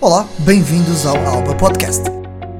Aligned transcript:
Olá, 0.00 0.26
bem-vindos 0.40 1.06
ao 1.06 1.16
Alba 1.26 1.54
Podcast, 1.54 2.02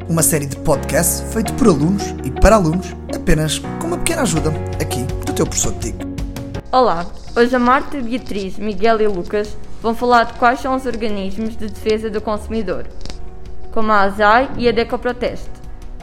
uma 0.08 0.22
série 0.22 0.46
de 0.46 0.56
podcasts 0.56 1.32
feito 1.32 1.52
por 1.54 1.66
alunos 1.66 2.14
e 2.24 2.30
para 2.30 2.56
alunos, 2.56 2.94
apenas 3.14 3.58
com 3.58 3.88
uma 3.88 3.98
pequena 3.98 4.22
ajuda 4.22 4.50
aqui 4.80 5.02
do 5.26 5.32
teu 5.34 5.44
professor 5.44 5.72
de 5.74 5.92
TIC. 5.92 6.06
Olá, 6.72 7.04
hoje 7.36 7.54
a 7.54 7.58
Marta, 7.58 8.00
Beatriz, 8.00 8.56
Miguel 8.56 9.00
e 9.02 9.08
Lucas 9.08 9.56
vão 9.82 9.94
falar 9.94 10.24
de 10.24 10.34
quais 10.34 10.60
são 10.60 10.74
os 10.74 10.86
organismos 10.86 11.56
de 11.56 11.66
defesa 11.66 12.08
do 12.08 12.20
consumidor, 12.20 12.86
como 13.72 13.92
a 13.92 14.02
ASAI 14.02 14.50
e 14.56 14.68
a 14.68 14.72
Decoproteste. 14.72 15.50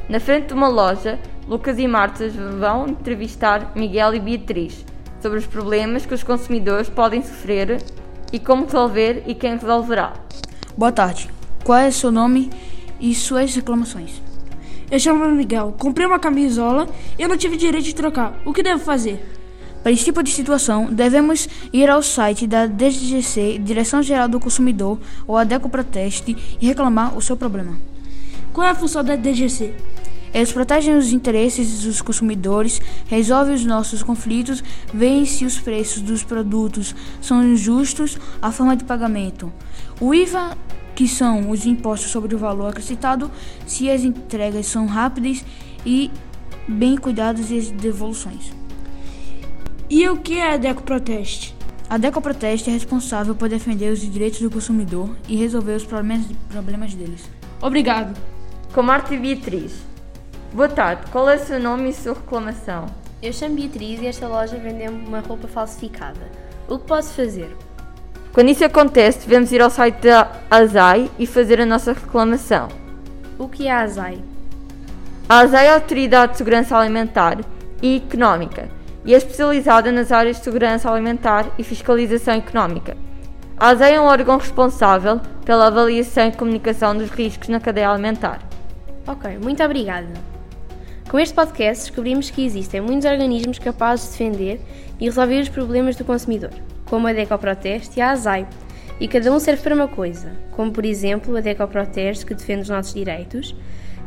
Na 0.08 0.20
frente 0.20 0.48
de 0.48 0.54
uma 0.54 0.68
loja, 0.68 1.18
Lucas 1.48 1.80
e 1.80 1.88
Marta 1.88 2.30
vão 2.60 2.88
entrevistar 2.88 3.72
Miguel 3.76 4.14
e 4.14 4.20
Beatriz 4.20 4.86
sobre 5.22 5.40
os 5.40 5.48
problemas 5.48 6.06
que 6.06 6.14
os 6.14 6.24
consumidores 6.24 6.90
podem 6.90 7.24
sofrer 7.24 7.82
e 8.32 8.40
como 8.40 8.66
resolver 8.66 9.24
e 9.26 9.34
quem 9.34 9.58
resolverá. 9.58 10.14
Boa 10.78 10.92
tarde. 10.92 11.30
Qual 11.66 11.78
é 11.78 11.92
seu 11.92 12.12
nome 12.12 12.50
e 13.00 13.14
suas 13.14 13.54
reclamações? 13.54 14.22
Eu 14.90 14.98
chamo-me 15.00 15.34
Miguel. 15.34 15.76
Comprei 15.78 16.08
uma 16.08 16.18
camisola 16.18 16.88
e 17.20 17.22
eu 17.22 17.28
não 17.28 17.36
tive 17.36 17.58
direito 17.58 17.84
de 17.84 17.94
trocar. 17.94 18.40
O 18.46 18.54
que 18.54 18.64
devo 18.64 18.82
fazer? 18.82 19.22
Para 19.84 19.92
esse 19.92 20.06
tipo 20.06 20.24
de 20.24 20.32
situação, 20.32 20.86
devemos 20.86 21.50
ir 21.74 21.90
ao 21.90 22.02
site 22.02 22.48
da 22.48 22.68
DGC, 22.68 23.60
Direção 23.60 24.02
Geral 24.02 24.30
do 24.30 24.40
Consumidor, 24.40 24.98
ou 25.28 25.38
a 25.38 25.44
Deco 25.44 25.68
Proteste 25.68 26.38
e 26.62 26.66
reclamar 26.66 27.18
o 27.18 27.22
seu 27.22 27.36
problema. 27.36 27.78
Qual 28.54 28.66
é 28.66 28.70
a 28.70 28.76
função 28.76 29.04
da 29.04 29.16
DGC? 29.16 29.74
Eles 30.34 30.52
protegem 30.52 30.96
os 30.96 31.12
interesses 31.12 31.84
dos 31.84 32.02
consumidores, 32.02 32.82
resolvem 33.08 33.54
os 33.54 33.66
nossos 33.66 34.02
conflitos, 34.02 34.64
veem 34.94 35.26
se 35.26 35.46
os 35.46 35.60
preços 35.60 36.02
dos 36.02 36.24
produtos 36.24 36.96
são 37.22 37.56
justos, 37.56 38.18
a 38.42 38.52
forma 38.52 38.76
de 38.76 38.84
pagamento. 38.84 39.52
O 40.00 40.14
IVA, 40.14 40.58
que 40.96 41.08
são 41.08 41.50
os 41.50 41.66
impostos 41.66 42.12
sobre 42.12 42.34
o 42.34 42.38
valor 42.38 42.70
acrescentado, 42.70 43.30
se 43.66 43.90
as 43.90 44.04
entregas 44.04 44.68
são 44.68 44.86
rápidas 44.86 45.44
e 45.86 46.10
bem 46.68 46.98
cuidadas 46.98 47.52
e 47.52 47.58
as 47.58 47.70
devoluções. 47.70 48.54
E 49.90 50.08
o 50.08 50.18
que 50.18 50.38
é 50.38 50.54
a 50.54 50.58
Deco 50.58 50.84
Proteste? 50.84 51.54
A 51.90 51.98
Deco 51.98 52.22
Proteste 52.22 52.70
é 52.70 52.74
responsável 52.74 53.36
por 53.36 53.50
defender 53.50 53.92
os 53.92 54.00
direitos 54.00 54.40
do 54.40 54.50
consumidor 54.50 55.14
e 55.28 55.36
resolver 55.36 55.76
os 55.76 55.84
problemas, 55.84 56.26
problemas 56.48 56.94
deles. 56.94 57.30
Obrigado. 57.62 58.18
Com 58.74 58.82
Marta 58.82 59.14
e 59.14 59.20
Beatriz. 59.20 59.91
Boa 60.54 60.68
tarde, 60.68 61.04
qual 61.14 61.30
é 61.30 61.38
o 61.38 61.40
seu 61.40 61.62
nome 61.62 61.92
e 61.92 61.94
sua 61.94 62.14
reclamação? 62.14 62.86
Eu 63.24 63.32
chamo 63.32 63.56
Beatriz 63.56 64.02
e 64.02 64.08
esta 64.08 64.28
loja 64.28 64.58
vende-me 64.58 65.08
uma 65.08 65.22
roupa 65.22 65.48
falsificada. 65.48 66.20
O 66.68 66.78
que 66.78 66.88
posso 66.88 67.14
fazer? 67.14 67.56
Quando 68.34 68.50
isso 68.50 68.66
acontece, 68.66 69.20
devemos 69.20 69.50
ir 69.54 69.62
ao 69.62 69.70
site 69.70 70.08
da 70.08 70.30
ASAI 70.50 71.10
e 71.18 71.26
fazer 71.26 71.62
a 71.62 71.66
nossa 71.66 71.94
reclamação. 71.94 72.68
O 73.40 73.48
que 73.48 73.66
é 73.66 73.72
a 73.72 73.80
ASAI? 73.80 74.22
A 75.30 75.40
ASAI 75.40 75.68
é 75.68 75.70
a 75.70 75.76
Autoridade 75.76 76.34
de 76.34 76.40
Segurança 76.40 76.78
Alimentar 76.78 77.38
e 77.82 78.04
Económica 78.06 78.68
e 79.06 79.14
é 79.14 79.18
especializada 79.18 79.90
nas 79.90 80.12
áreas 80.12 80.36
de 80.36 80.44
segurança 80.44 80.92
alimentar 80.92 81.46
e 81.58 81.64
fiscalização 81.64 82.34
económica. 82.34 82.98
A 83.56 83.70
ASAI 83.70 83.96
é 83.96 84.02
um 84.02 84.04
órgão 84.04 84.38
responsável 84.38 85.22
pela 85.46 85.68
avaliação 85.68 86.28
e 86.28 86.34
comunicação 86.34 86.98
dos 86.98 87.10
riscos 87.10 87.48
na 87.48 87.62
cadeia 87.62 87.90
alimentar. 87.90 88.42
Ok, 89.08 89.38
muito 89.42 89.64
obrigada. 89.64 90.31
Com 91.12 91.20
este 91.20 91.36
podcast 91.36 91.84
descobrimos 91.84 92.30
que 92.30 92.46
existem 92.46 92.80
muitos 92.80 93.04
organismos 93.04 93.60
capazes 93.60 94.06
de 94.06 94.12
defender 94.12 94.62
e 94.98 95.04
resolver 95.04 95.42
os 95.42 95.50
problemas 95.50 95.98
do 95.98 96.06
consumidor, 96.06 96.52
como 96.86 97.06
a 97.06 97.12
Decoproteste 97.12 98.00
e 98.00 98.02
a 98.02 98.12
ASAI, 98.12 98.48
e 98.98 99.10
cada 99.10 99.30
um 99.30 99.38
serve 99.38 99.62
para 99.62 99.76
uma 99.76 99.90
coisa, 99.90 100.32
como 100.52 100.72
por 100.72 100.86
exemplo 100.86 101.36
a 101.36 101.42
Decoproteste 101.42 102.26
que 102.26 102.34
defende 102.34 102.62
os 102.62 102.70
nossos 102.70 102.94
direitos 102.94 103.54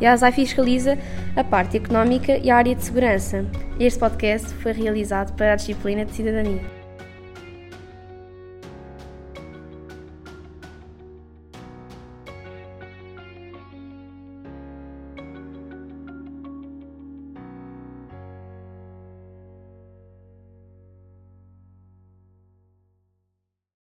e 0.00 0.06
a 0.06 0.14
ASAI 0.14 0.32
fiscaliza 0.32 0.96
a 1.36 1.44
parte 1.44 1.76
económica 1.76 2.38
e 2.38 2.50
a 2.50 2.56
área 2.56 2.74
de 2.74 2.82
segurança. 2.82 3.44
Este 3.78 4.00
podcast 4.00 4.48
foi 4.54 4.72
realizado 4.72 5.36
para 5.36 5.52
a 5.52 5.56
disciplina 5.56 6.06
de 6.06 6.12
cidadania. 6.14 6.83